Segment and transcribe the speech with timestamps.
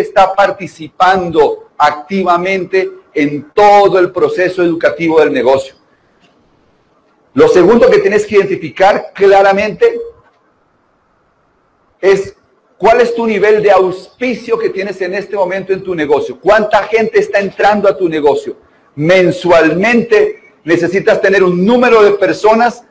[0.00, 5.74] está participando activamente en todo el proceso educativo del negocio.
[7.34, 10.00] Lo segundo que tienes que identificar claramente
[12.00, 12.34] es
[12.78, 16.38] cuál es tu nivel de auspicio que tienes en este momento en tu negocio.
[16.40, 18.56] ¿Cuánta gente está entrando a tu negocio?
[18.94, 22.84] Mensualmente necesitas tener un número de personas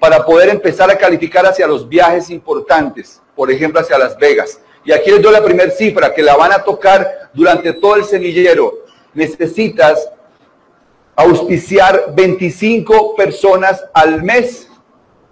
[0.00, 4.60] para poder empezar a calificar hacia los viajes importantes, por ejemplo, hacia Las Vegas.
[4.84, 8.04] Y aquí les doy la primera cifra, que la van a tocar durante todo el
[8.04, 8.80] semillero.
[9.14, 10.10] Necesitas
[11.14, 14.68] auspiciar 25 personas al mes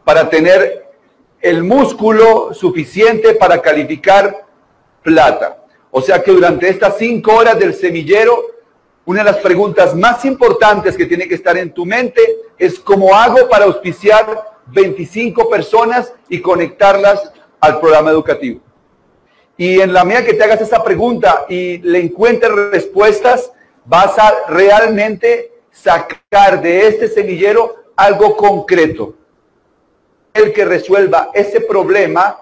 [0.04, 0.86] para tener
[1.40, 4.44] el músculo suficiente para calificar
[5.02, 5.64] plata.
[5.90, 8.44] O sea que durante estas cinco horas del semillero,
[9.06, 12.22] una de las preguntas más importantes que tiene que estar en tu mente
[12.58, 18.60] es cómo hago para auspiciar 25 personas y conectarlas al programa educativo.
[19.60, 23.52] Y en la medida que te hagas esa pregunta y le encuentres respuestas,
[23.84, 29.16] vas a realmente sacar de este semillero algo concreto.
[30.32, 32.38] El que resuelva ese problema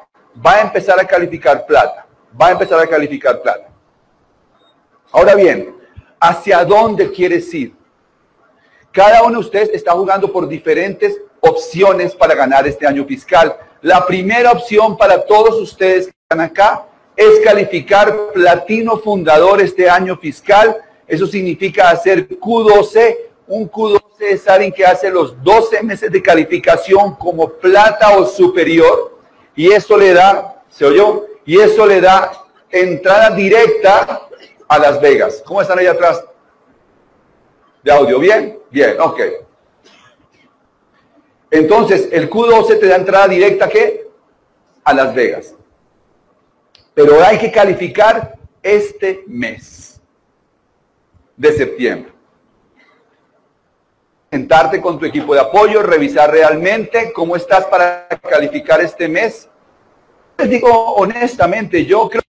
[0.46, 2.06] va a empezar a calificar plata.
[2.40, 3.66] Va a empezar a calificar plata.
[5.10, 5.74] Ahora bien,
[6.20, 7.74] ¿hacia dónde quieres ir?
[8.92, 13.56] Cada uno de ustedes está jugando por diferentes opciones para ganar este año fiscal.
[13.80, 16.84] La primera opción para todos ustedes que están acá
[17.18, 20.76] es calificar platino fundador este año fiscal.
[21.04, 23.16] Eso significa hacer Q12.
[23.48, 29.18] Un Q12 es alguien que hace los 12 meses de calificación como plata o superior.
[29.56, 31.26] Y eso le da, ¿se oyó?
[31.44, 32.30] Y eso le da
[32.70, 34.28] entrada directa
[34.68, 35.42] a Las Vegas.
[35.44, 36.24] ¿Cómo están ahí atrás?
[37.82, 38.20] ¿De audio?
[38.20, 38.60] ¿Bien?
[38.70, 39.20] Bien, ok.
[41.50, 44.06] Entonces, el Q12 te da entrada directa ¿qué?
[44.84, 45.56] A Las Vegas.
[46.98, 50.00] Pero hay que calificar este mes
[51.36, 52.12] de septiembre.
[54.32, 59.48] Sentarte con tu equipo de apoyo, revisar realmente cómo estás para calificar este mes.
[60.38, 62.22] Les digo honestamente, yo creo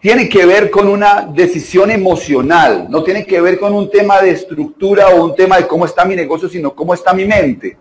[0.00, 4.30] tiene que ver con una decisión emocional, no tiene que ver con un tema de
[4.30, 7.76] estructura o un tema de cómo está mi negocio, sino cómo está mi mente.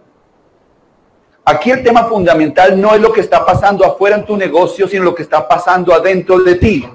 [1.43, 5.03] Aquí el tema fundamental no es lo que está pasando afuera en tu negocio, sino
[5.03, 6.87] lo que está pasando adentro de ti.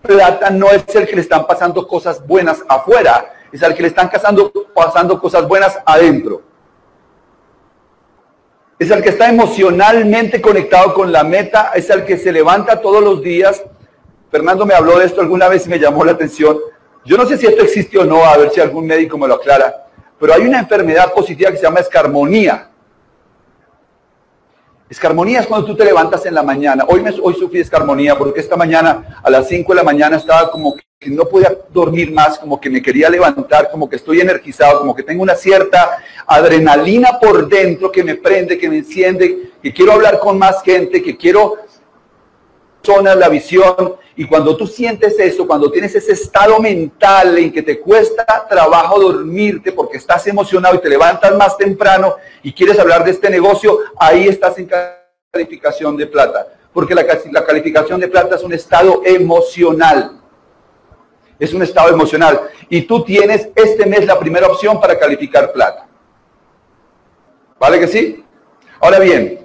[0.00, 3.88] Plata no es el que le están pasando cosas buenas afuera, es el que le
[3.88, 6.42] están pasando cosas buenas adentro.
[8.78, 13.02] Es el que está emocionalmente conectado con la meta, es el que se levanta todos
[13.02, 13.62] los días
[14.32, 16.58] Fernando me habló de esto alguna vez y me llamó la atención.
[17.04, 19.34] Yo no sé si esto existe o no, a ver si algún médico me lo
[19.34, 19.88] aclara,
[20.18, 22.70] pero hay una enfermedad positiva que se llama escarmonía.
[24.92, 26.84] Escarmonía es cuando tú te levantas en la mañana.
[26.86, 30.50] Hoy, me, hoy sufrí escarmonía porque esta mañana a las 5 de la mañana estaba
[30.50, 34.80] como que no podía dormir más, como que me quería levantar, como que estoy energizado,
[34.80, 39.72] como que tengo una cierta adrenalina por dentro que me prende, que me enciende, que
[39.72, 41.56] quiero hablar con más gente, que quiero
[42.82, 43.94] zonas la visión.
[44.14, 49.00] Y cuando tú sientes eso, cuando tienes ese estado mental en que te cuesta trabajo
[49.00, 53.78] dormirte porque estás emocionado y te levantas más temprano y quieres hablar de este negocio,
[53.98, 54.68] ahí estás en
[55.32, 56.46] calificación de plata.
[56.72, 57.06] Porque la,
[57.44, 60.20] calificación de plata es un estado emocional.
[61.38, 62.40] Es un estado emocional.
[62.68, 65.86] Y tú tienes este mes la primera opción para calificar plata.
[67.58, 68.24] ¿Vale que sí?
[68.80, 69.41] Ahora bien,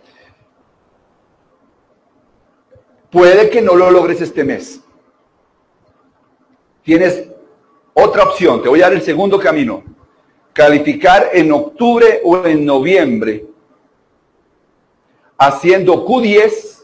[3.18, 4.80] Puede que no lo logres este mes.
[6.84, 7.28] Tienes
[7.96, 9.84] otra opción, te voy a dar el segundo camino.
[10.54, 13.48] Calificar en octubre o en noviembre
[15.36, 16.84] haciendo Q10,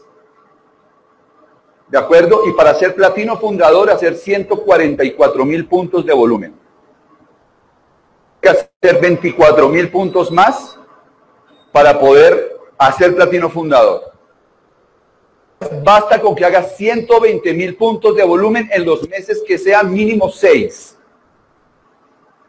[1.86, 2.48] ¿de acuerdo?
[2.48, 6.52] Y para ser platino fundador, hacer 144 mil puntos de volumen.
[8.34, 10.80] Hay que hacer 24 mil puntos más
[11.70, 14.13] para poder hacer platino fundador
[15.82, 20.30] basta con que hagas 120 mil puntos de volumen en los meses que sean mínimo
[20.30, 20.98] 6.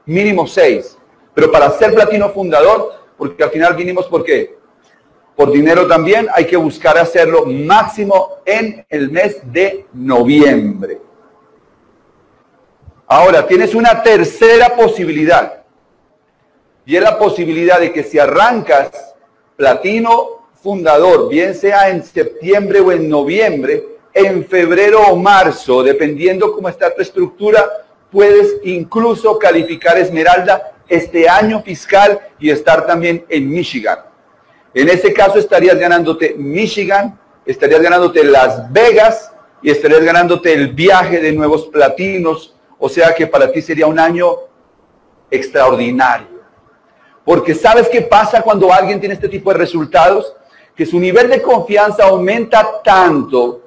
[0.06, 0.98] Mínimo 6.
[1.34, 4.58] Pero para ser platino fundador, porque al final vinimos por qué?
[5.36, 11.02] Por dinero también, hay que buscar hacerlo máximo en el mes de noviembre.
[13.08, 15.64] Ahora, tienes una tercera posibilidad.
[16.86, 19.16] Y es la posibilidad de que si arrancas
[19.58, 26.68] platino fundador, bien sea en septiembre o en noviembre, en febrero o marzo, dependiendo cómo
[26.68, 27.64] está tu estructura,
[28.12, 34.00] puedes incluso calificar Esmeralda este año fiscal y estar también en Michigan.
[34.74, 37.16] En ese caso estarías ganándote Michigan,
[37.46, 39.32] estarías ganándote Las Vegas
[39.62, 42.56] y estarías ganándote el viaje de nuevos platinos.
[42.80, 44.36] O sea que para ti sería un año
[45.30, 46.42] extraordinario.
[47.24, 50.36] Porque ¿sabes qué pasa cuando alguien tiene este tipo de resultados?
[50.76, 53.62] Que su nivel de confianza aumenta tanto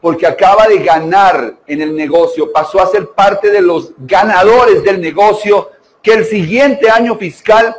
[0.00, 5.00] porque acaba de ganar en el negocio, pasó a ser parte de los ganadores del
[5.00, 5.70] negocio,
[6.00, 7.74] que el siguiente año fiscal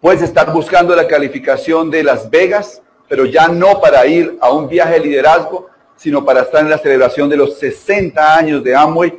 [0.00, 4.68] puedes estar buscando la calificación de Las Vegas, pero ya no para ir a un
[4.68, 9.18] viaje de liderazgo, sino para estar en la celebración de los 60 años de Amway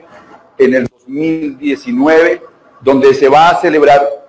[0.57, 2.42] en el 2019,
[2.80, 4.26] donde se va a celebrar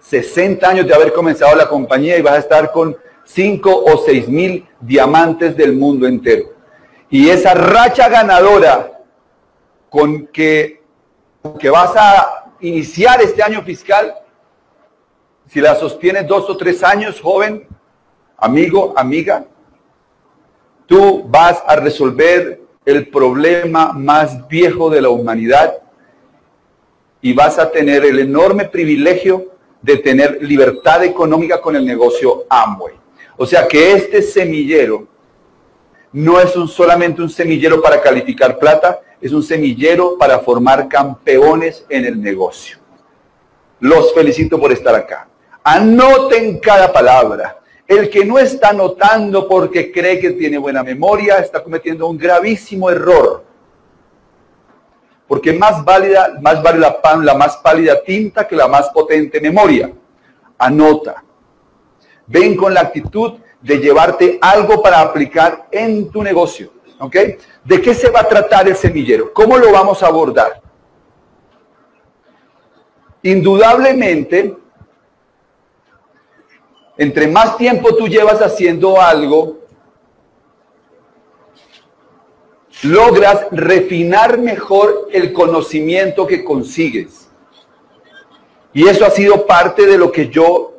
[0.00, 4.28] 60 años de haber comenzado la compañía y vas a estar con 5 o 6
[4.28, 6.52] mil diamantes del mundo entero.
[7.08, 9.02] Y esa racha ganadora
[9.88, 10.82] con que,
[11.58, 14.14] que vas a iniciar este año fiscal,
[15.48, 17.66] si la sostienes dos o tres años, joven,
[18.36, 19.44] amigo, amiga,
[20.86, 25.78] tú vas a resolver el problema más viejo de la humanidad
[27.20, 32.94] y vas a tener el enorme privilegio de tener libertad económica con el negocio Amway.
[33.36, 35.06] O sea que este semillero
[36.12, 41.84] no es un, solamente un semillero para calificar plata, es un semillero para formar campeones
[41.88, 42.78] en el negocio.
[43.80, 45.28] Los felicito por estar acá.
[45.62, 47.58] Anoten cada palabra.
[47.86, 52.90] El que no está anotando porque cree que tiene buena memoria está cometiendo un gravísimo
[52.90, 53.44] error.
[55.30, 59.92] Porque más válida, más vale la, la más pálida tinta que la más potente memoria.
[60.58, 61.22] Anota.
[62.26, 66.72] Ven con la actitud de llevarte algo para aplicar en tu negocio.
[66.98, 67.14] ¿Ok?
[67.64, 69.32] ¿De qué se va a tratar el semillero?
[69.32, 70.60] ¿Cómo lo vamos a abordar?
[73.22, 74.56] Indudablemente,
[76.98, 79.59] entre más tiempo tú llevas haciendo algo,
[82.82, 87.28] logras refinar mejor el conocimiento que consigues.
[88.72, 90.74] Y eso ha sido parte de lo que yo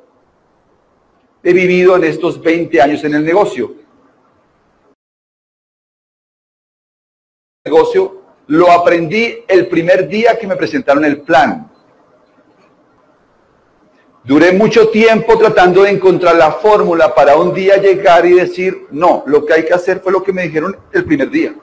[1.44, 3.76] he vivido en estos 20 años en el negocio.
[7.64, 11.72] negocio lo aprendí el primer día que me presentaron el plan.
[14.24, 19.24] Duré mucho tiempo tratando de encontrar la fórmula para un día llegar y decir, no,
[19.28, 21.56] lo que hay que hacer fue lo que me dijeron el primer día.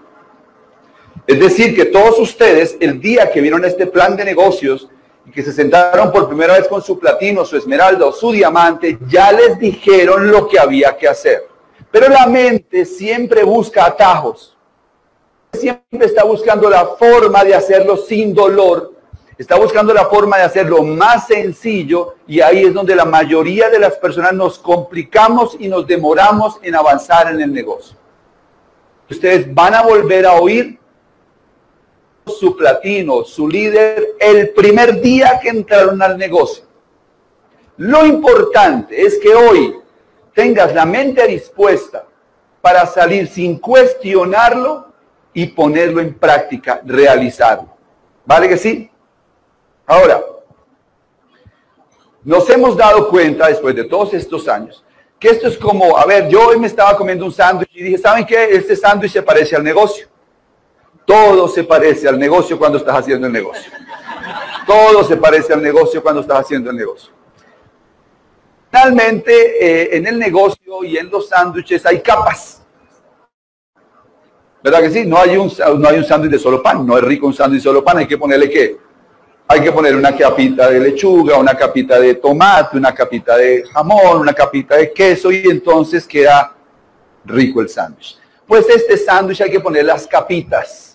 [1.28, 4.88] Es decir, que todos ustedes, el día que vieron este plan de negocios
[5.26, 8.98] y que se sentaron por primera vez con su platino, su esmeralda o su diamante,
[9.06, 11.46] ya les dijeron lo que había que hacer.
[11.92, 14.56] Pero la mente siempre busca atajos.
[15.52, 18.98] Siempre está buscando la forma de hacerlo sin dolor
[19.38, 23.78] está buscando la forma de hacerlo más sencillo y ahí es donde la mayoría de
[23.78, 27.96] las personas nos complicamos y nos demoramos en avanzar en el negocio.
[29.08, 30.78] Ustedes van a volver a oír
[32.28, 36.64] su platino, su líder, el primer día que entraron al negocio.
[37.76, 39.76] Lo importante es que hoy
[40.34, 42.04] tengas la mente dispuesta
[42.60, 44.88] para salir sin cuestionarlo
[45.32, 47.68] y ponerlo en práctica, realizarlo.
[48.24, 48.90] ¿Vale que sí?
[49.86, 50.22] Ahora,
[52.24, 54.84] nos hemos dado cuenta después de todos estos años
[55.18, 57.98] que esto es como, a ver, yo hoy me estaba comiendo un sándwich y dije,
[57.98, 58.50] ¿saben qué?
[58.52, 60.06] Este sándwich se parece al negocio.
[61.08, 63.72] Todo se parece al negocio cuando estás haciendo el negocio.
[64.66, 67.10] Todo se parece al negocio cuando estás haciendo el negocio.
[68.70, 72.60] Finalmente, eh, en el negocio y en los sándwiches hay capas.
[74.62, 75.06] ¿Verdad que sí?
[75.06, 76.86] No hay un, no hay un sándwich de solo pan.
[76.86, 77.96] No es rico un sándwich de solo pan.
[77.96, 78.76] Hay que ponerle qué?
[79.50, 84.18] hay que poner una capita de lechuga, una capita de tomate, una capita de jamón,
[84.18, 86.54] una capita de queso y entonces queda
[87.24, 88.18] rico el sándwich.
[88.46, 90.87] Pues este sándwich hay que poner las capitas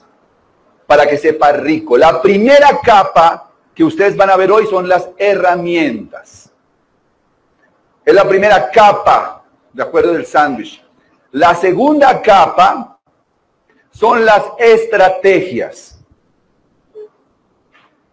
[0.94, 1.98] para que sepa rico.
[1.98, 6.52] La primera capa que ustedes van a ver hoy son las herramientas.
[8.06, 10.86] Es la primera capa, de acuerdo del sándwich.
[11.32, 13.00] La segunda capa
[13.90, 16.00] son las estrategias.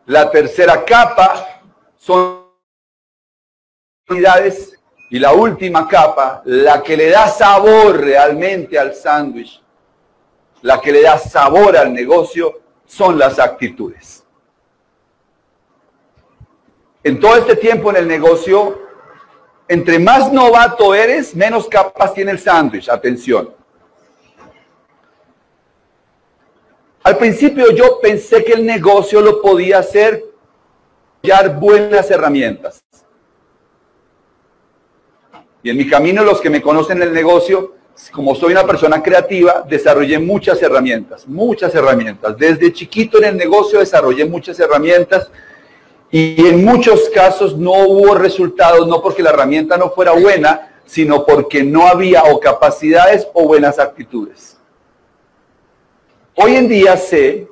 [0.06, 1.60] La tercera capa
[1.99, 2.46] son
[4.08, 4.72] unidades
[5.10, 9.62] y la última capa, la que le da sabor realmente al sándwich,
[10.62, 12.59] la que le da sabor al negocio,
[12.90, 14.25] son las actitudes.
[17.04, 18.82] En todo este tiempo en el negocio,
[19.68, 22.88] entre más novato eres, menos capas tiene el sándwich.
[22.88, 23.54] Atención.
[27.04, 30.25] Al principio yo pensé que el negocio lo podía hacer
[31.23, 32.85] dar buenas herramientas.
[35.62, 37.76] Y en mi camino, los que me conocen en el negocio,
[38.09, 42.37] como soy una persona creativa, desarrollé muchas herramientas, muchas herramientas.
[42.38, 45.30] Desde chiquito en el negocio desarrollé muchas herramientas
[46.11, 51.25] y en muchos casos no hubo resultados, no porque la herramienta no fuera buena, sino
[51.25, 54.59] porque no había o capacidades o buenas actitudes.
[56.35, 57.47] Hoy en día sé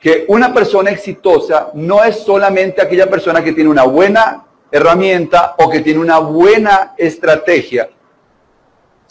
[0.00, 5.70] que una persona exitosa no es solamente aquella persona que tiene una buena herramienta o
[5.70, 7.88] que tiene una buena estrategia,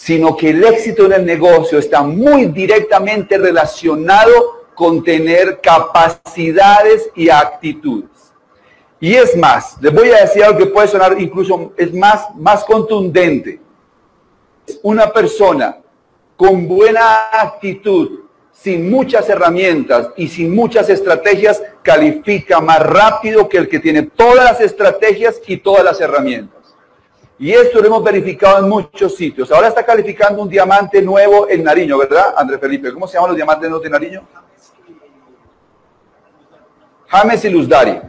[0.04, 7.30] sino que el éxito en el negocio está muy directamente relacionado con tener capacidades y
[7.30, 8.10] actitudes.
[9.00, 12.66] Y es más, les voy a decir algo que puede sonar incluso, es más, más
[12.66, 13.62] contundente.
[14.82, 15.78] Una persona
[16.36, 23.70] con buena actitud, sin muchas herramientas y sin muchas estrategias, califica más rápido que el
[23.70, 26.63] que tiene todas las estrategias y todas las herramientas.
[27.40, 29.52] Y esto lo hemos verificado en muchos sitios.
[29.52, 32.94] Ahora está calificando un diamante nuevo en Nariño, ¿verdad, André Felipe?
[32.94, 34.28] ¿Cómo se llaman los diamantes nuevos de Nariño?
[37.08, 38.02] James y Luzdari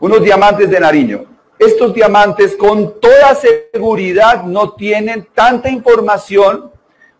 [0.00, 1.26] unos diamantes de Nariño.
[1.58, 6.72] Estos diamantes con toda seguridad no tienen tanta información,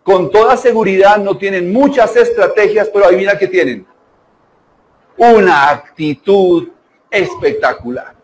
[0.03, 3.87] con toda seguridad no tienen muchas estrategias, pero adivina que tienen.
[5.19, 6.69] Una actitud
[7.11, 8.15] espectacular.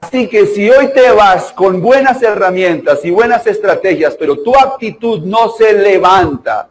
[0.00, 5.20] Así que si hoy te vas con buenas herramientas y buenas estrategias, pero tu actitud
[5.24, 6.68] no se levanta,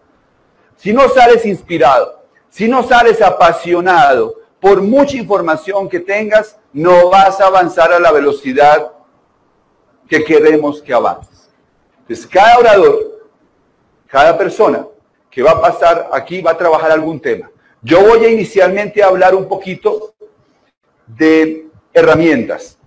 [0.75, 7.39] si no sales inspirado, si no sales apasionado, por mucha información que tengas, no vas
[7.39, 8.91] a avanzar a la velocidad
[10.07, 11.50] que queremos que avances.
[12.00, 13.21] Entonces, cada orador,
[14.07, 14.86] cada persona
[15.29, 17.50] que va a pasar aquí va a trabajar algún tema.
[17.81, 20.15] Yo voy a inicialmente hablar un poquito
[21.05, 22.78] de herramientas,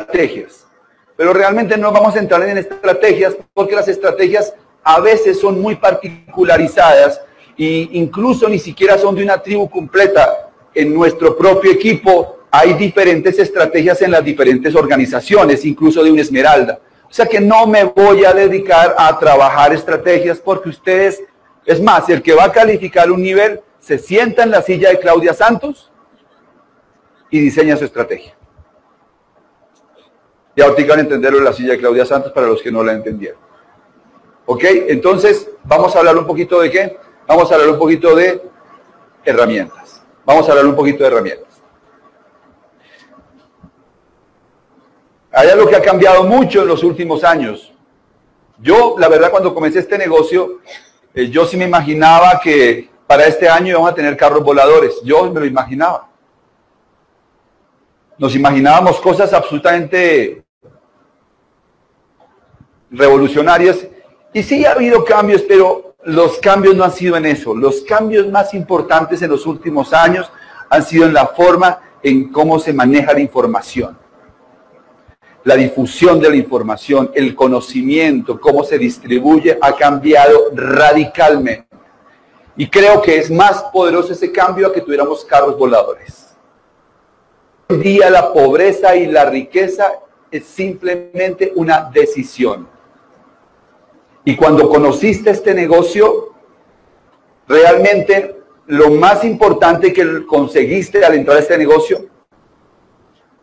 [0.00, 0.66] estrategias,
[1.16, 5.76] pero realmente no vamos a entrar en estrategias porque las estrategias a veces son muy
[5.76, 7.20] particularizadas
[7.58, 13.38] e incluso ni siquiera son de una tribu completa en nuestro propio equipo hay diferentes
[13.38, 16.80] estrategias en las diferentes organizaciones, incluso de una esmeralda.
[17.08, 21.22] O sea que no me voy a dedicar a trabajar estrategias porque ustedes,
[21.64, 24.98] es más, el que va a calificar un nivel se sienta en la silla de
[24.98, 25.92] Claudia Santos
[27.30, 28.34] y diseña su estrategia.
[30.68, 33.38] Van a entenderlo en la silla de Claudia Santos para los que no la entendieron.
[34.46, 34.64] ¿Ok?
[34.88, 36.96] Entonces, vamos a hablar un poquito de qué?
[37.26, 38.42] Vamos a hablar un poquito de
[39.24, 40.02] herramientas.
[40.24, 41.62] Vamos a hablar un poquito de herramientas.
[45.32, 47.72] Hay algo que ha cambiado mucho en los últimos años.
[48.58, 50.58] Yo, la verdad, cuando comencé este negocio,
[51.14, 55.00] eh, yo sí me imaginaba que para este año íbamos a tener carros voladores.
[55.04, 56.08] Yo me lo imaginaba.
[58.18, 60.44] Nos imaginábamos cosas absolutamente
[62.90, 63.86] revolucionarias.
[64.32, 67.54] Y sí ha habido cambios, pero los cambios no han sido en eso.
[67.54, 70.30] Los cambios más importantes en los últimos años
[70.68, 73.98] han sido en la forma en cómo se maneja la información.
[75.44, 81.66] La difusión de la información, el conocimiento, cómo se distribuye, ha cambiado radicalmente.
[82.56, 86.36] Y creo que es más poderoso ese cambio a que tuviéramos carros voladores.
[87.68, 89.92] Hoy día la pobreza y la riqueza
[90.30, 92.68] es simplemente una decisión
[94.24, 96.34] y cuando conociste este negocio,
[97.48, 98.36] realmente
[98.66, 102.06] lo más importante que conseguiste al entrar a este negocio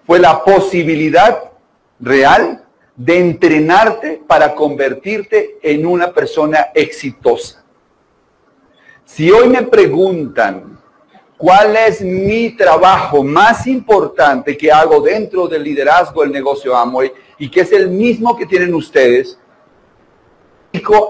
[0.06, 1.52] fue la posibilidad
[2.00, 2.64] real
[2.96, 7.64] de entrenarte para convertirte en una persona exitosa.
[9.04, 10.80] Si hoy me preguntan
[11.38, 17.50] cuál es mi trabajo más importante que hago dentro del liderazgo del negocio Amway y
[17.50, 19.38] que es el mismo que tienen ustedes,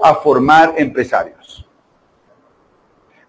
[0.04, 1.64] a formar empresarios.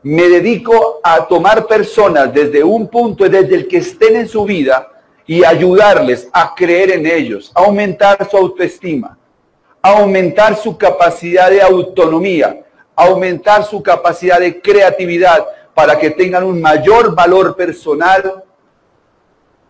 [0.02, 4.88] Me dedico a tomar personas desde un punto, desde el que estén en su vida
[5.26, 9.18] y ayudarles a creer en ellos, a aumentar su autoestima,
[9.82, 12.64] a aumentar su capacidad de autonomía,
[12.96, 18.44] a aumentar su capacidad de creatividad para que tengan un mayor valor personal,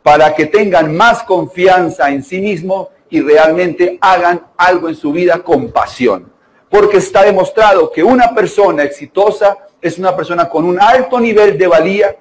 [0.04, 5.40] para que tengan más confianza en sí mismo y realmente hagan algo en su vida
[5.40, 6.39] con pasión
[6.70, 11.68] porque está demostrado que una persona exitosa es una persona con un alto nivel de
[11.68, 12.16] valía,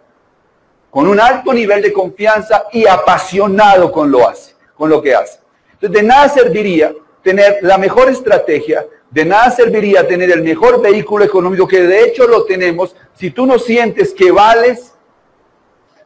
[0.90, 5.40] con un alto nivel de confianza y apasionado con lo hace, con lo que hace.
[5.72, 11.24] Entonces, de nada serviría tener la mejor estrategia, de nada serviría tener el mejor vehículo
[11.24, 14.94] económico, que de hecho lo tenemos, si tú no sientes que vales,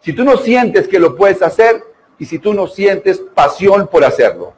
[0.01, 1.83] si tú no sientes que lo puedes hacer
[2.19, 4.53] y si tú no sientes pasión por hacerlo.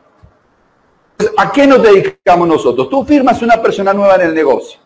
[1.36, 2.88] ¿A qué nos dedicamos nosotros?
[2.88, 4.80] Tú firmas una persona nueva en el negocio.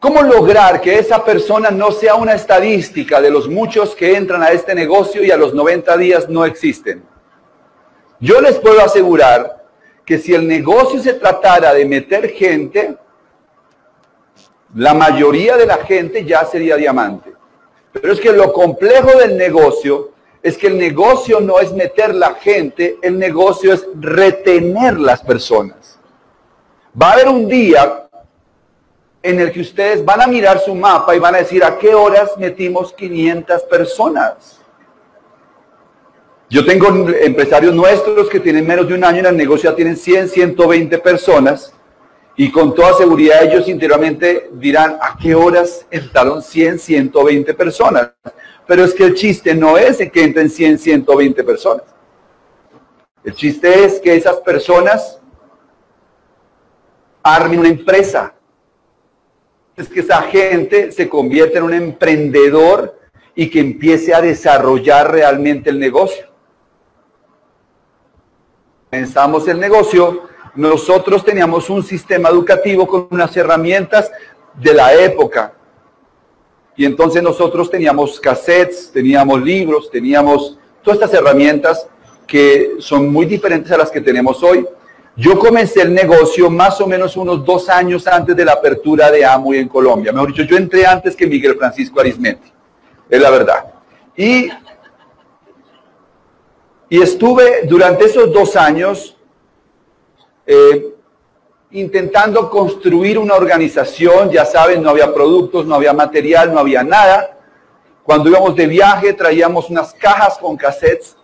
[0.00, 4.50] ¿Cómo lograr que esa persona no sea una estadística de los muchos que entran a
[4.50, 7.02] este negocio y a los 90 días no existen?
[8.20, 9.64] Yo les puedo asegurar
[10.04, 12.96] que si el negocio se tratara de meter gente,
[14.74, 17.32] la mayoría de la gente ya sería diamante.
[17.92, 20.13] Pero es que lo complejo del negocio
[20.44, 25.98] es que el negocio no es meter la gente, el negocio es retener las personas.
[27.00, 28.08] Va a haber un día
[29.22, 31.94] en el que ustedes van a mirar su mapa y van a decir a qué
[31.94, 34.60] horas metimos 500 personas.
[36.50, 39.96] Yo tengo empresarios nuestros que tienen menos de un año en el negocio, ya tienen
[39.96, 41.72] 100, 120 personas
[42.36, 48.10] y con toda seguridad ellos interiormente dirán a qué horas entraron 100, 120 personas.
[48.66, 51.84] Pero es que el chiste no es que entren 100, 120 personas.
[53.22, 55.18] El chiste es que esas personas
[57.22, 58.34] armen una empresa,
[59.76, 62.98] es que esa gente se convierta en un emprendedor
[63.34, 66.26] y que empiece a desarrollar realmente el negocio.
[68.90, 74.12] Pensamos el negocio, nosotros teníamos un sistema educativo con unas herramientas
[74.54, 75.54] de la época.
[76.76, 81.86] Y entonces nosotros teníamos cassettes, teníamos libros, teníamos todas estas herramientas
[82.26, 84.66] que son muy diferentes a las que tenemos hoy.
[85.16, 89.24] Yo comencé el negocio más o menos unos dos años antes de la apertura de
[89.24, 90.12] Amway en Colombia.
[90.12, 92.52] Mejor dicho, yo entré antes que Miguel Francisco Arismendi.
[93.08, 93.72] Es la verdad.
[94.16, 94.48] Y,
[96.88, 99.16] y estuve durante esos dos años
[100.46, 100.93] eh,
[101.74, 104.30] intentando construir una organización.
[104.30, 107.36] Ya saben, no había productos, no había material, no había nada.
[108.04, 111.16] Cuando íbamos de viaje traíamos unas cajas con cassettes,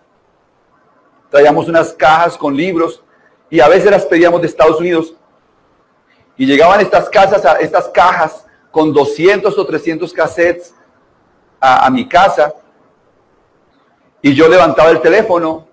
[1.29, 3.01] traíamos unas cajas con libros
[3.49, 5.15] y a veces las pedíamos de Estados Unidos
[6.35, 10.73] y llegaban estas casas, estas cajas con 200 o 300 cassettes
[11.59, 12.53] a mi casa
[14.21, 15.67] y yo levantaba el teléfono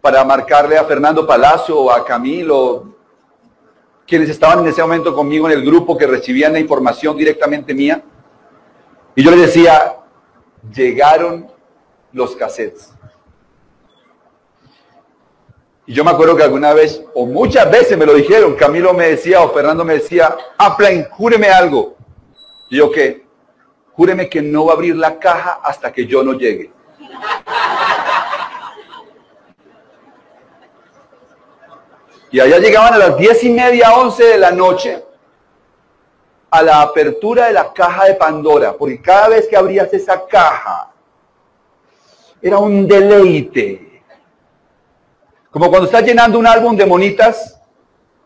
[0.00, 2.93] para marcarle a Fernando Palacio o a Camilo,
[4.06, 8.02] quienes estaban en ese momento conmigo en el grupo que recibían la información directamente mía.
[9.14, 9.96] Y yo les decía,
[10.72, 11.50] llegaron
[12.12, 12.92] los cassettes.
[15.86, 19.08] Y yo me acuerdo que alguna vez, o muchas veces me lo dijeron, Camilo me
[19.08, 21.96] decía o Fernando me decía, Aplan, júreme algo.
[22.70, 23.24] Y yo, ¿qué?
[23.92, 26.72] Júreme que no va a abrir la caja hasta que yo no llegue.
[32.34, 35.00] Y allá llegaban a las diez y media, once de la noche,
[36.50, 40.90] a la apertura de la caja de Pandora, porque cada vez que abrías esa caja,
[42.42, 44.02] era un deleite
[45.52, 47.60] como cuando estás llenando un álbum de monitas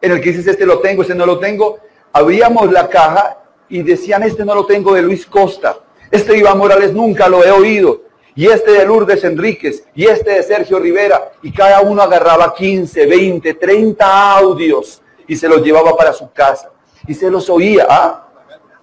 [0.00, 1.78] en el que dices, este lo tengo, este no lo tengo.
[2.10, 3.36] Abríamos la caja
[3.68, 5.80] y decían, este no lo tengo de Luis Costa.
[6.10, 8.04] Este Iván Morales nunca lo he oído.
[8.38, 9.82] Y este de Lourdes Enríquez.
[9.96, 11.32] Y este de Sergio Rivera.
[11.42, 16.70] Y cada uno agarraba 15, 20, 30 audios y se los llevaba para su casa.
[17.08, 17.84] Y se los oía.
[17.90, 18.28] ¿ah?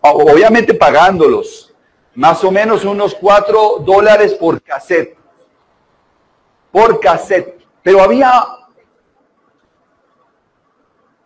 [0.02, 1.74] Obviamente pagándolos.
[2.16, 5.18] Más o menos unos 4 dólares por cassette.
[6.70, 7.58] Por cassette.
[7.82, 8.46] Pero había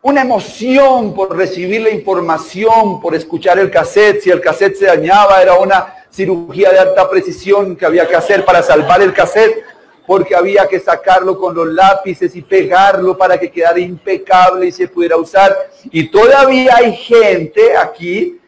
[0.04, 4.22] una emoción por recibir la información, por escuchar el cassette.
[4.22, 8.46] Si el cassette se dañaba, era una cirugía de alta precisión que había que hacer
[8.46, 9.64] para salvar el cassette,
[10.06, 14.88] porque había que sacarlo con los lápices y pegarlo para que quedara impecable y se
[14.88, 15.56] pudiera usar.
[15.92, 18.40] Y todavía hay gente aquí,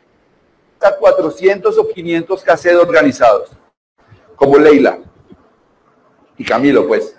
[0.74, 3.52] hasta 400 o 500 cassettes organizados,
[4.36, 4.98] como Leila
[6.36, 7.16] y Camilo, pues.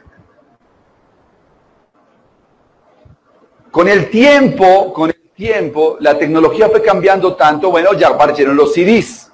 [3.70, 8.74] Con el tiempo, con el tiempo, la tecnología fue cambiando tanto, bueno, ya aparecieron los
[8.74, 9.31] CDs,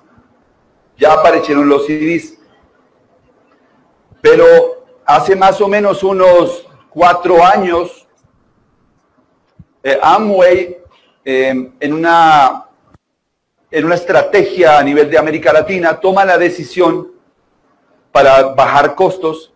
[0.99, 2.39] ya aparecieron los CDs.
[4.21, 4.47] Pero
[5.07, 8.07] hace más o menos unos cuatro años,
[9.83, 10.79] eh, Amway,
[11.25, 12.67] eh, en, una,
[13.71, 17.13] en una estrategia a nivel de América Latina, toma la decisión
[18.11, 19.53] para bajar costos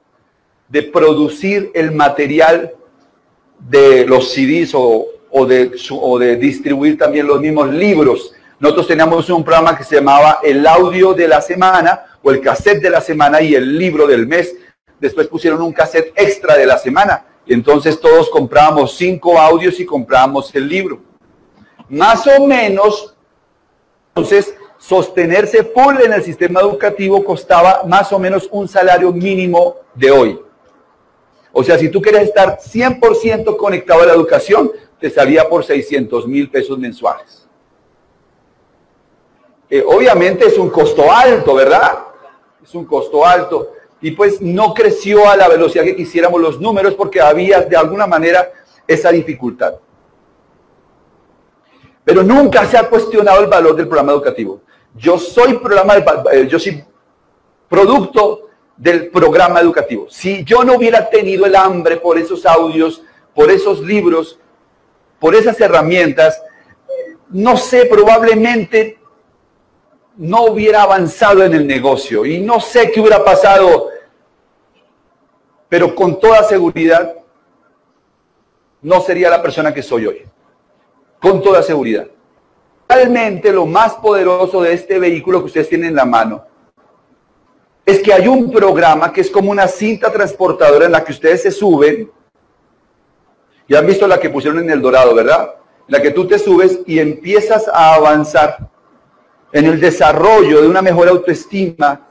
[0.69, 2.75] de producir el material
[3.59, 5.07] de los CDs o,
[5.47, 8.35] de, o de distribuir también los mismos libros.
[8.63, 12.81] Nosotros teníamos un programa que se llamaba el audio de la semana o el cassette
[12.81, 14.55] de la semana y el libro del mes.
[15.01, 17.27] Después pusieron un cassette extra de la semana.
[17.45, 21.01] Y entonces todos comprábamos cinco audios y comprábamos el libro.
[21.89, 23.17] Más o menos,
[24.15, 30.13] entonces, sostenerse full en el sistema educativo costaba más o menos un salario mínimo de
[30.13, 30.41] hoy.
[31.53, 34.71] O sea, si tú quieres estar 100% conectado a la educación,
[35.01, 37.42] te salía por 600 mil pesos mensuales.
[39.75, 42.05] Eh, obviamente es un costo alto, ¿verdad?
[42.63, 43.73] Es un costo alto.
[44.03, 48.07] Y pues no creció a la velocidad que quisiéramos los números porque había de alguna
[48.07, 48.53] manera
[48.87, 49.77] esa dificultad.
[52.05, 54.61] Pero nunca se ha cuestionado el valor del programa educativo.
[54.95, 55.95] Yo soy programa,
[56.33, 56.85] eh, yo soy
[57.67, 60.07] producto del programa educativo.
[60.11, 63.03] Si yo no hubiera tenido el hambre por esos audios,
[63.35, 64.39] por esos libros,
[65.19, 66.43] por esas herramientas,
[67.31, 68.99] no sé, probablemente
[70.23, 73.89] no hubiera avanzado en el negocio y no sé qué hubiera pasado,
[75.69, 77.17] pero con toda seguridad
[78.83, 80.23] no sería la persona que soy hoy.
[81.21, 82.07] Con toda seguridad.
[82.89, 86.47] Realmente lo más poderoso de este vehículo que ustedes tienen en la mano
[87.85, 91.43] es que hay un programa que es como una cinta transportadora en la que ustedes
[91.43, 92.09] se suben.
[93.69, 95.57] Ya han visto la que pusieron en el Dorado, ¿verdad?
[95.89, 98.71] La que tú te subes y empiezas a avanzar
[99.53, 102.09] en el desarrollo de una mejor autoestima,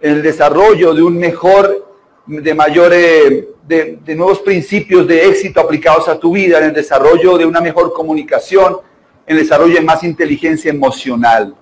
[0.00, 1.86] en el desarrollo de un mejor,
[2.26, 7.38] de mayores, de, de nuevos principios de éxito aplicados a tu vida, en el desarrollo
[7.38, 8.78] de una mejor comunicación,
[9.26, 11.54] en el desarrollo de más inteligencia emocional.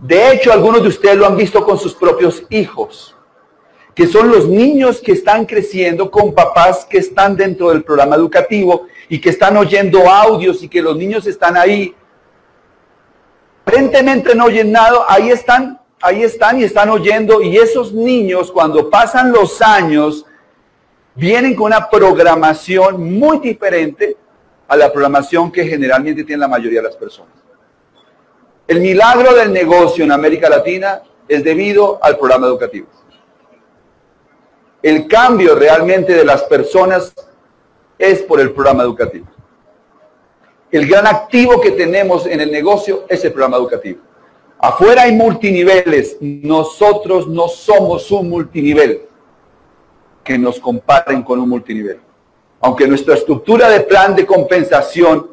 [0.00, 3.16] De hecho, algunos de ustedes lo han visto con sus propios hijos,
[3.94, 8.86] que son los niños que están creciendo con papás que están dentro del programa educativo
[9.08, 11.96] y que están oyendo audios y que los niños están ahí.
[13.68, 17.42] Aparentemente no oyen nada, ahí están, ahí están y están oyendo.
[17.42, 20.24] Y esos niños cuando pasan los años,
[21.14, 24.16] vienen con una programación muy diferente
[24.66, 27.34] a la programación que generalmente tiene la mayoría de las personas.
[28.66, 32.86] El milagro del negocio en América Latina es debido al programa educativo.
[34.82, 37.12] El cambio realmente de las personas
[37.98, 39.26] es por el programa educativo.
[40.70, 44.00] El gran activo que tenemos en el negocio es el programa educativo.
[44.58, 49.02] Afuera hay multiniveles, nosotros no somos un multinivel
[50.22, 52.00] que nos comparen con un multinivel.
[52.60, 55.30] Aunque nuestra estructura de plan de compensación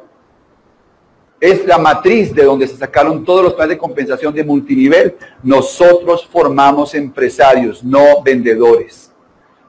[1.39, 5.17] es la matriz de donde se sacaron todos los planes de compensación de multinivel.
[5.43, 9.11] Nosotros formamos empresarios, no vendedores.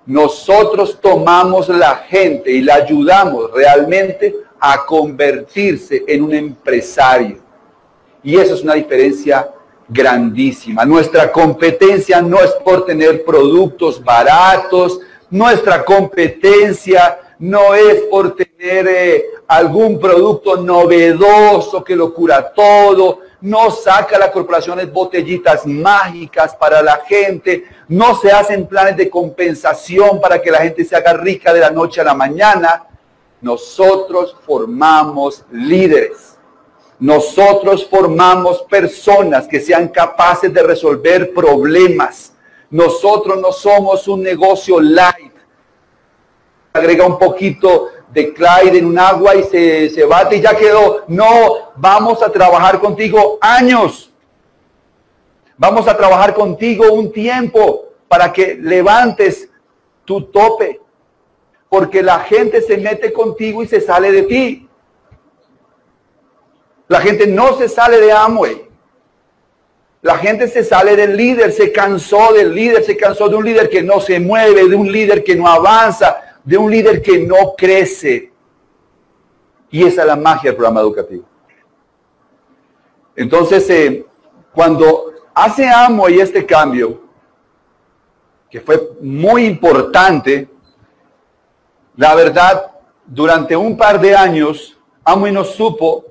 [0.05, 7.39] Nosotros tomamos la gente y la ayudamos realmente a convertirse en un empresario.
[8.23, 9.49] Y eso es una diferencia
[9.89, 10.85] grandísima.
[10.85, 19.27] Nuestra competencia no es por tener productos baratos, nuestra competencia no es por tener eh,
[19.47, 27.03] algún producto novedoso que lo cura todo, no saca las corporaciones botellitas mágicas para la
[27.07, 31.61] gente, no se hacen planes de compensación para que la gente se haga rica de
[31.61, 32.87] la noche a la mañana.
[33.47, 36.37] Nosotros formamos líderes.
[36.99, 42.33] Nosotros formamos personas que sean capaces de resolver problemas.
[42.71, 45.33] Nosotros no somos un negocio light
[46.73, 51.05] agrega un poquito de Clyde en un agua y se, se bate y ya quedó.
[51.07, 54.11] No, vamos a trabajar contigo años.
[55.57, 59.49] Vamos a trabajar contigo un tiempo para que levantes
[60.05, 60.81] tu tope.
[61.69, 64.69] Porque la gente se mete contigo y se sale de ti.
[66.89, 68.67] La gente no se sale de Amway.
[70.03, 73.69] La gente se sale del líder, se cansó del líder, se cansó de un líder
[73.69, 77.55] que no se mueve, de un líder que no avanza, de un líder que no
[77.57, 78.31] crece.
[79.71, 81.25] Y esa es la magia del programa educativo.
[83.17, 84.07] Entonces, eh,
[84.55, 87.03] cuando hace Amo y este cambio,
[88.49, 90.49] que fue muy importante,
[91.97, 92.73] la verdad,
[93.07, 94.73] durante un par de años,
[95.09, 96.05] Amo y no supo,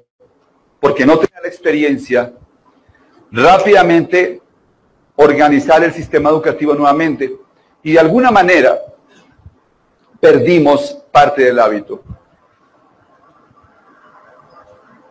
[0.80, 2.34] porque no tenía la experiencia,
[3.30, 4.42] rápidamente
[5.18, 7.36] organizar el sistema educativo nuevamente.
[7.84, 8.80] Y de alguna manera,
[10.22, 12.02] perdimos parte del hábito.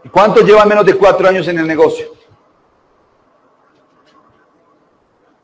[0.03, 2.07] ¿Y cuántos llevan menos de cuatro años en el negocio?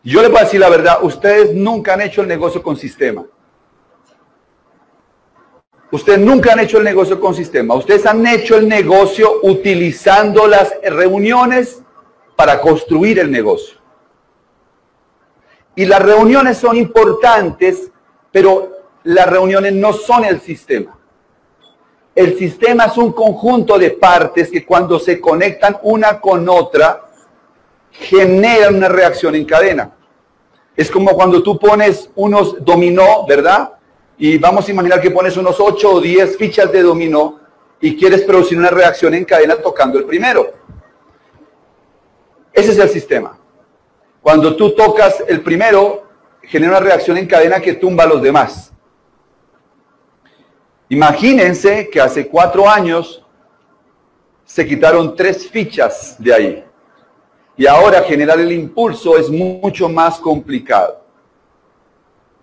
[0.02, 3.26] Yo les voy a decir la verdad, ustedes nunca han hecho el negocio con sistema.
[5.92, 7.74] Ustedes nunca han hecho el negocio con sistema.
[7.74, 11.82] Ustedes han hecho el negocio utilizando las reuniones
[12.36, 13.78] para construir el negocio.
[15.74, 17.90] Y las reuniones son importantes,
[18.30, 18.70] pero
[19.04, 20.96] las reuniones no son el sistema.
[22.14, 27.08] El sistema es un conjunto de partes que cuando se conectan una con otra,
[27.90, 29.92] generan una reacción en cadena.
[30.76, 33.74] Es como cuando tú pones unos dominó, ¿verdad?
[34.20, 37.40] Y vamos a imaginar que pones unos 8 o 10 fichas de dominó
[37.80, 40.52] y quieres producir una reacción en cadena tocando el primero.
[42.52, 43.38] Ese es el sistema.
[44.20, 46.06] Cuando tú tocas el primero,
[46.42, 48.70] genera una reacción en cadena que tumba a los demás.
[50.90, 53.24] Imagínense que hace cuatro años
[54.44, 56.64] se quitaron tres fichas de ahí.
[57.56, 61.00] Y ahora generar el impulso es mucho más complicado.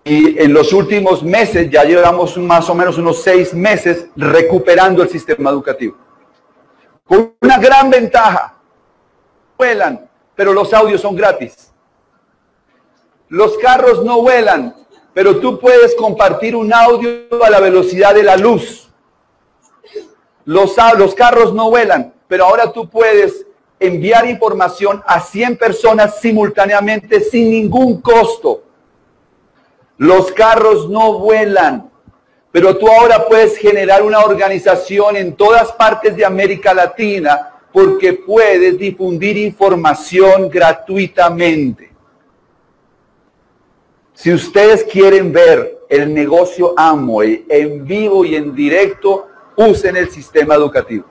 [0.04, 5.08] Y en los últimos meses, ya llevamos más o menos unos seis meses recuperando el
[5.08, 5.96] sistema educativo.
[7.04, 8.54] Con una gran ventaja.
[9.56, 11.72] Vuelan, pero los audios son gratis.
[13.28, 14.74] Los carros no vuelan,
[15.12, 18.88] pero tú puedes compartir un audio a la velocidad de la luz.
[20.44, 23.46] Los, los carros no vuelan, pero ahora tú puedes
[23.80, 28.62] enviar información a 100 personas simultáneamente sin ningún costo.
[29.98, 31.90] Los carros no vuelan,
[32.52, 38.78] pero tú ahora puedes generar una organización en todas partes de América Latina porque puedes
[38.78, 41.90] difundir información gratuitamente.
[44.14, 50.54] Si ustedes quieren ver el negocio Amway en vivo y en directo, usen el sistema
[50.54, 51.06] educativo.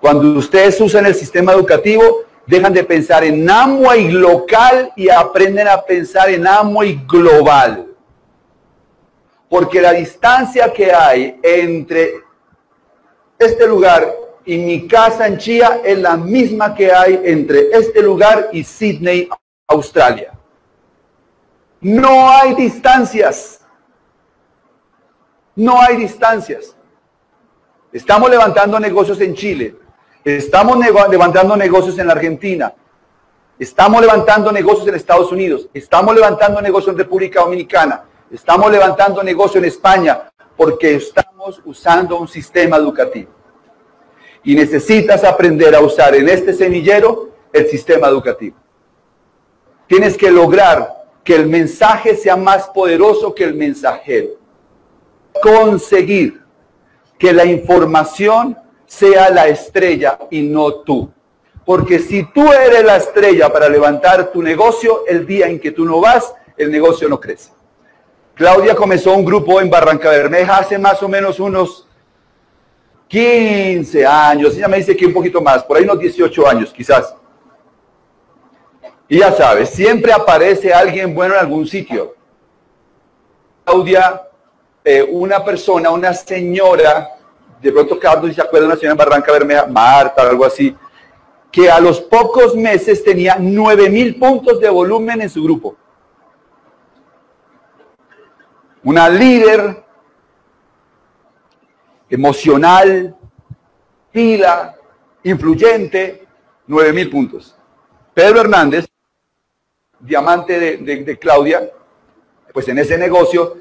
[0.00, 5.80] Cuando ustedes usan el sistema educativo, dejan de pensar en Amway local y aprenden a
[5.82, 7.91] pensar en Amway global
[9.52, 12.22] porque la distancia que hay entre
[13.38, 14.10] este lugar
[14.46, 19.28] y mi casa en Chía es la misma que hay entre este lugar y Sydney,
[19.68, 20.32] Australia.
[21.82, 23.60] No hay distancias.
[25.54, 26.74] No hay distancias.
[27.92, 29.76] Estamos levantando negocios en Chile.
[30.24, 32.72] Estamos levantando negocios en la Argentina.
[33.58, 35.68] Estamos levantando negocios en Estados Unidos.
[35.74, 38.04] Estamos levantando negocios en República Dominicana.
[38.32, 43.30] Estamos levantando negocio en España porque estamos usando un sistema educativo.
[44.42, 48.56] Y necesitas aprender a usar en este semillero el sistema educativo.
[49.86, 50.88] Tienes que lograr
[51.22, 54.30] que el mensaje sea más poderoso que el mensajero.
[55.42, 56.40] Conseguir
[57.18, 61.12] que la información sea la estrella y no tú.
[61.66, 65.84] Porque si tú eres la estrella para levantar tu negocio, el día en que tú
[65.84, 67.50] no vas, el negocio no crece.
[68.34, 71.86] Claudia comenzó un grupo en Barranca Bermeja hace más o menos unos
[73.08, 74.56] 15 años.
[74.56, 77.14] Ella me dice que un poquito más, por ahí unos 18 años quizás.
[79.06, 82.16] Y ya sabes, siempre aparece alguien bueno en algún sitio.
[83.64, 84.22] Claudia,
[84.82, 87.10] eh, una persona, una señora,
[87.60, 90.74] de pronto Carlos, se acuerda, una señora en Barranca Bermeja, Marta, algo así,
[91.50, 95.76] que a los pocos meses tenía 9 mil puntos de volumen en su grupo
[98.84, 99.82] una líder
[102.10, 103.16] emocional,
[104.10, 104.76] pila,
[105.22, 106.26] influyente,
[106.66, 107.56] nueve mil puntos.
[108.12, 108.86] Pedro Hernández,
[109.98, 111.70] diamante de, Claudia,
[112.52, 113.56] pues en ese negocio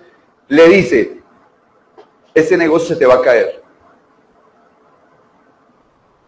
[0.49, 1.21] le dice,
[2.33, 3.61] ese negocio se te va a caer.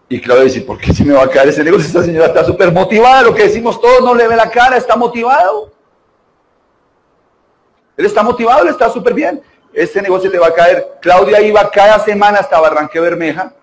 [0.07, 1.87] Y Claudia dice, ¿por qué se me va a caer ese negocio?
[1.87, 4.95] Esta señora está súper motivada, lo que decimos todos, no le ve la cara, está
[4.95, 5.72] motivado.
[7.95, 9.41] Él está motivado, él está súper bien.
[9.71, 10.97] Ese negocio te va a caer.
[11.01, 13.53] Claudia iba cada semana hasta Barranque Bermeja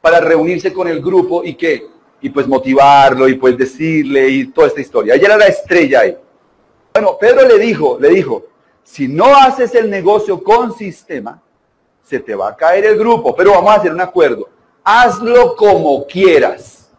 [0.00, 1.86] para reunirse con el grupo y qué?
[2.20, 5.14] Y pues motivarlo y pues decirle y toda esta historia.
[5.14, 6.16] Ella era la estrella ahí.
[6.92, 8.44] Bueno, Pedro le dijo, le dijo,
[8.82, 11.42] si no haces el negocio con sistema,
[12.02, 14.48] se te va a caer el grupo, pero vamos a hacer un acuerdo.
[14.84, 16.90] Hazlo como quieras.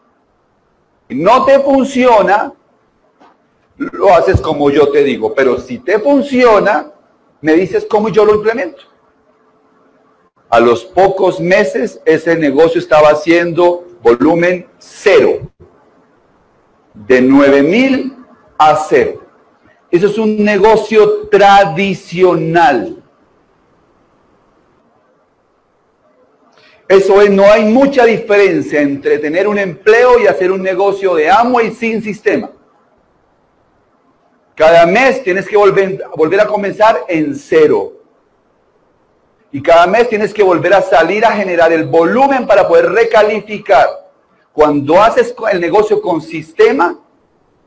[1.08, 2.52] No te funciona,
[3.78, 6.92] lo haces como yo te digo, pero si te funciona,
[7.42, 8.84] me dices cómo yo lo implemento.
[10.50, 15.52] A los pocos meses ese negocio estaba haciendo volumen cero,
[16.94, 18.16] de 9 mil
[18.58, 19.22] a cero.
[19.92, 23.02] Eso es un negocio tradicional.
[26.88, 31.32] Eso es, no hay mucha diferencia entre tener un empleo y hacer un negocio de
[31.32, 32.52] amo y sin sistema.
[34.56, 37.94] Cada mes tienes que volver, volver a comenzar en cero.
[39.52, 43.88] Y cada mes tienes que volver a salir a generar el volumen para poder recalificar.
[44.54, 46.98] Cuando haces el negocio con sistema,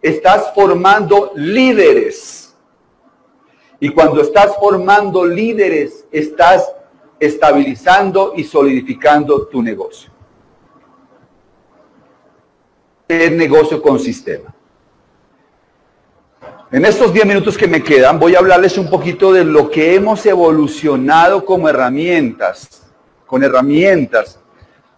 [0.00, 2.54] estás formando líderes.
[3.80, 6.72] Y cuando estás formando líderes, estás
[7.20, 10.10] estabilizando y solidificando tu negocio.
[13.06, 14.54] El negocio con sistema.
[16.70, 19.94] En estos 10 minutos que me quedan, voy a hablarles un poquito de lo que
[19.94, 22.82] hemos evolucionado como herramientas,
[23.24, 24.38] con herramientas,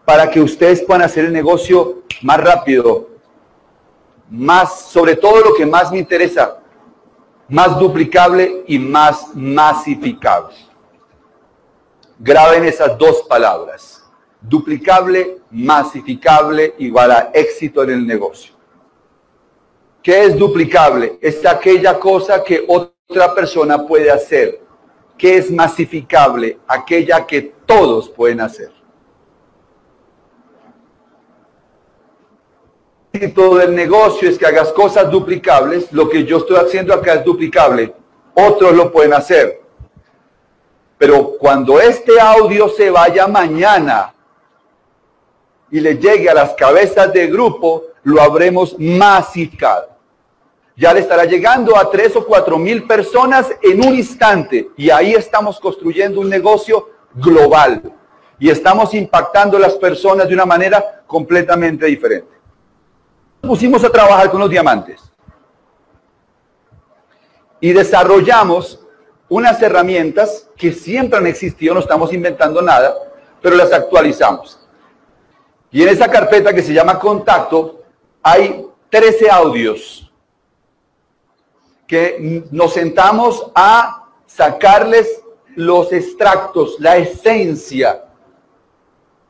[0.04, 3.10] para que ustedes puedan hacer el negocio más rápido,
[4.28, 6.58] más, sobre todo lo que más me interesa,
[7.48, 10.56] más duplicable y más masificable.
[12.18, 14.02] Graben esas dos palabras.
[14.40, 18.59] Duplicable, masificable, igual a éxito en el negocio.
[20.02, 21.18] ¿Qué es duplicable?
[21.20, 24.60] Es aquella cosa que otra persona puede hacer.
[25.18, 26.58] ¿Qué es masificable?
[26.66, 28.72] Aquella que todos pueden hacer.
[33.12, 35.92] El éxito del negocio es que hagas cosas duplicables.
[35.92, 37.94] Lo que yo estoy haciendo acá es duplicable.
[38.32, 39.60] Otros lo pueden hacer.
[40.96, 44.14] Pero cuando este audio se vaya mañana
[45.70, 49.89] y le llegue a las cabezas de grupo, lo habremos masificado
[50.80, 54.70] ya le estará llegando a tres o cuatro mil personas en un instante.
[54.78, 57.82] Y ahí estamos construyendo un negocio global.
[58.38, 62.30] Y estamos impactando a las personas de una manera completamente diferente.
[63.42, 65.02] Pusimos a trabajar con los diamantes.
[67.60, 68.80] Y desarrollamos
[69.28, 72.94] unas herramientas que siempre han existido, no estamos inventando nada,
[73.42, 74.58] pero las actualizamos.
[75.70, 77.82] Y en esa carpeta que se llama contacto
[78.22, 80.09] hay 13 audios
[81.90, 85.22] que nos sentamos a sacarles
[85.56, 88.04] los extractos, la esencia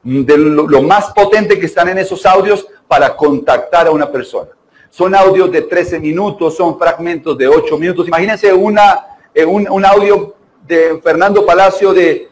[0.03, 4.51] de lo, más potente que están en esos audios para contactar a una persona.
[4.91, 8.07] Son audios de 13 minutos, son fragmentos de 8 minutos.
[8.07, 10.35] Imagínense una, eh, un, un audio
[10.67, 12.29] de Fernando Palacio de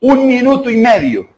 [0.00, 1.28] un minuto y medio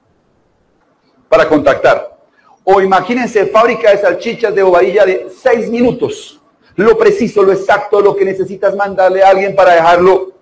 [1.28, 2.16] para contactar.
[2.62, 6.37] O imagínense fábrica de salchichas de bobadilla de 6 minutos
[6.84, 10.32] lo preciso, lo exacto, lo que necesitas mandarle a alguien para dejarlo.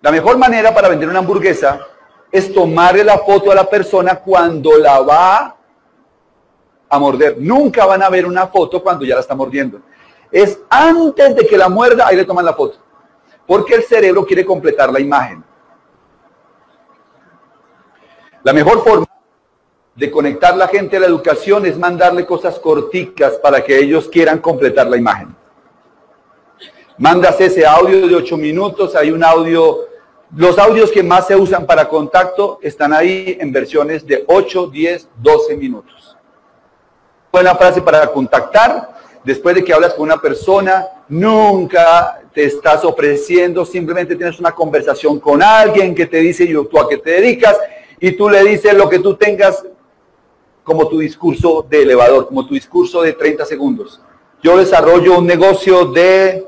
[0.00, 1.86] La mejor manera para vender una hamburguesa
[2.32, 5.56] es tomarle la foto a la persona cuando la va
[6.88, 7.36] a morder.
[7.38, 9.80] Nunca van a ver una foto cuando ya la está mordiendo.
[10.32, 12.78] Es antes de que la muerda, ahí le toman la foto.
[13.46, 15.44] Porque el cerebro quiere completar la imagen.
[18.42, 19.06] La mejor forma
[19.96, 24.38] de conectar la gente a la educación es mandarle cosas corticas para que ellos quieran
[24.38, 25.34] completar la imagen.
[26.98, 29.86] Mandas ese audio de 8 minutos, hay un audio,
[30.34, 35.08] los audios que más se usan para contacto están ahí en versiones de 8, 10,
[35.16, 36.16] 12 minutos.
[37.32, 43.64] Buena frase para contactar, después de que hablas con una persona, nunca te estás ofreciendo,
[43.64, 47.58] simplemente tienes una conversación con alguien que te dice, yo, tú a qué te dedicas,
[47.98, 49.64] y tú le dices lo que tú tengas
[50.66, 54.00] como tu discurso de elevador, como tu discurso de 30 segundos.
[54.42, 56.44] Yo desarrollo un negocio de...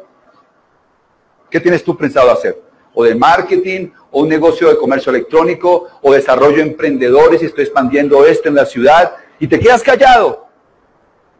[1.49, 2.61] ¿Qué tienes tú pensado hacer?
[2.95, 8.27] O de marketing, o un negocio de comercio electrónico, o desarrollo emprendedores y estoy expandiendo
[8.27, 10.49] esto en la ciudad, y te quedas callado.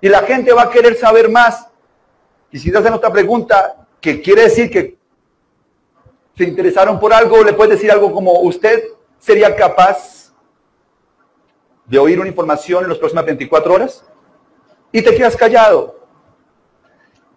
[0.01, 1.67] Y la gente va a querer saber más.
[2.53, 4.97] Y si te hacen otra pregunta, que quiere decir que
[6.37, 8.85] se interesaron por algo, le puedes decir algo como, ¿usted
[9.19, 10.18] sería capaz
[11.89, 14.05] de oír una información en las próximas 24 horas
[14.93, 15.99] y te quedas callado.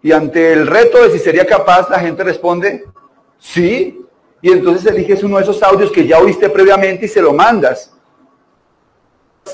[0.02, 2.84] Y ante el reto de si sería capaz, la gente responde,
[3.38, 4.04] sí,
[4.40, 7.94] y entonces eliges uno de esos audios que ya oíste previamente y se lo mandas.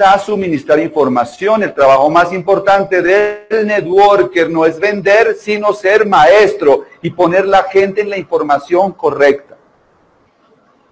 [0.01, 6.85] A suministrar información, el trabajo más importante del networker no es vender, sino ser maestro
[7.03, 9.57] y poner la gente en la información correcta.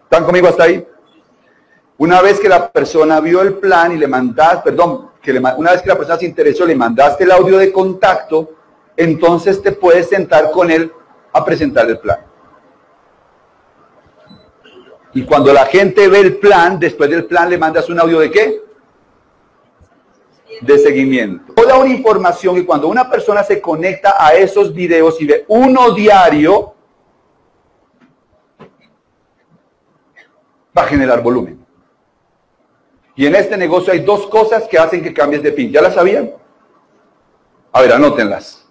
[0.05, 0.87] ¿Están conmigo hasta ahí?
[1.99, 5.83] Una vez que la persona vio el plan y le mandaste, perdón, que una vez
[5.83, 8.51] que la persona se interesó, le mandaste el audio de contacto,
[8.97, 10.93] entonces te puedes sentar con él
[11.33, 12.19] a presentar el plan.
[15.15, 18.31] Y cuando la gente ve el plan, después del plan le mandas un audio de
[18.31, 18.63] qué?
[20.61, 21.55] De seguimiento.
[21.55, 25.93] Toda una información y cuando una persona se conecta a esos videos y ve uno
[25.93, 26.75] diario,
[30.77, 31.66] va a generar volumen.
[33.17, 35.73] Y en este negocio hay dos cosas que hacen que cambies de pin.
[35.73, 36.33] ¿Ya las sabían?
[37.73, 38.67] A ver, anótenlas.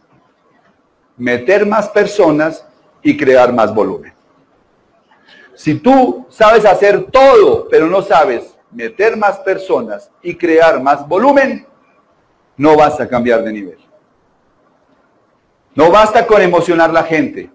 [1.18, 2.64] Meter más personas
[3.02, 4.14] y crear más volumen.
[5.56, 11.66] Si tú sabes hacer todo, pero no sabes meter más personas y crear más volumen,
[12.58, 13.80] no vas a cambiar de nivel.
[15.74, 17.50] No basta con emocionar a la gente.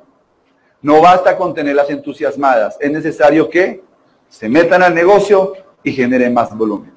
[0.83, 2.77] No basta con tenerlas entusiasmadas.
[2.81, 3.83] Es necesario que
[4.29, 6.93] se metan al negocio y genere más volumen.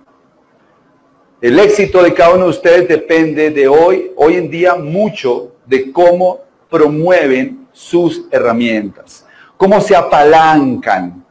[1.42, 5.92] El éxito de cada uno de ustedes depende de hoy, hoy en día mucho de
[5.92, 9.26] cómo promueven sus herramientas,
[9.58, 11.26] cómo se apalancan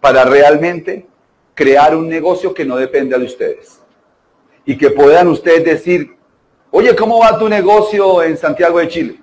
[0.00, 1.06] para realmente
[1.54, 3.80] crear un negocio que no dependa de ustedes.
[4.64, 6.16] Y que puedan ustedes decir,
[6.70, 9.20] oye, ¿cómo va tu negocio en Santiago de Chile?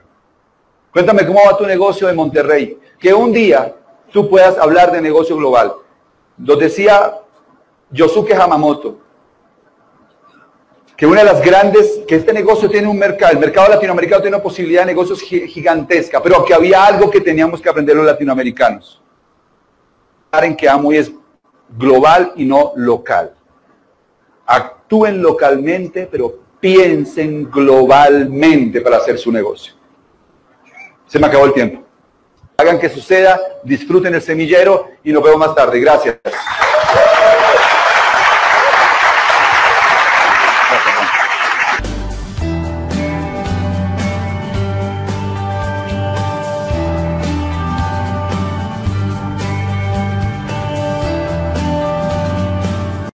[0.91, 2.77] Cuéntame cómo va tu negocio en Monterrey.
[2.99, 3.75] Que un día
[4.11, 5.73] tú puedas hablar de negocio global.
[6.43, 7.19] Lo decía
[7.91, 8.99] Yosuke Hamamoto,
[10.97, 14.35] que una de las grandes, que este negocio tiene un mercado, el mercado latinoamericano tiene
[14.37, 19.01] una posibilidad de negocios gigantesca, pero que había algo que teníamos que aprender los latinoamericanos.
[20.31, 21.11] En que amo es
[21.77, 23.33] global y no local.
[24.45, 29.73] Actúen localmente, pero piensen globalmente para hacer su negocio.
[31.07, 31.83] Se me acabó el tiempo.
[32.61, 35.79] Hagan que suceda, disfruten el semillero y nos vemos más tarde.
[35.79, 36.17] Gracias.